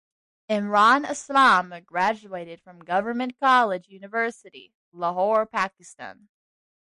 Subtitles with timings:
[0.49, 6.27] Imran Aslam graduated from Government College University, Lahore, Pakistan.